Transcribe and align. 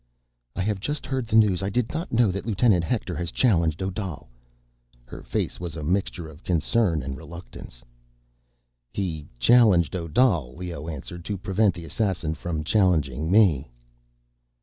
"I 0.55 0.63
have 0.63 0.79
just 0.79 1.05
heard 1.05 1.27
the 1.27 1.35
news. 1.35 1.61
I 1.61 1.69
did 1.69 1.93
not 1.93 2.11
know 2.11 2.31
that 2.31 2.47
Lieutenant 2.47 2.83
Hector 2.83 3.13
has 3.15 3.29
challenged 3.29 3.83
Odal." 3.83 4.29
Her 5.05 5.21
face 5.21 5.59
was 5.59 5.75
a 5.75 5.83
mixture 5.83 6.27
of 6.27 6.41
concern 6.41 7.03
and 7.03 7.15
reluctance. 7.15 7.83
"He 8.91 9.27
challenged 9.37 9.95
Odal," 9.95 10.55
Leoh 10.55 10.87
answered, 10.89 11.23
"to 11.25 11.37
prevent 11.37 11.75
the 11.75 11.85
assassin 11.85 12.33
from 12.33 12.63
challenging 12.63 13.29
me." 13.29 13.69